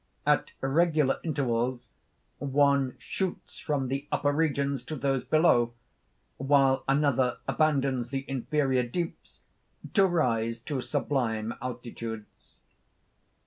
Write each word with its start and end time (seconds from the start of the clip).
At 0.25 0.49
regular 0.61 1.19
intervals 1.23 1.85
one 2.39 2.95
shoots 2.97 3.59
from 3.59 3.87
the 3.87 4.07
upper 4.11 4.31
regions 4.31 4.83
to 4.85 4.95
those 4.95 5.23
below; 5.23 5.75
while 6.37 6.83
another 6.87 7.37
abandons 7.47 8.09
the 8.09 8.25
inferior 8.27 8.81
deeps 8.81 9.37
to 9.93 10.07
rise 10.07 10.59
to 10.61 10.81
sublime 10.81 11.53
altitudes 11.61 12.25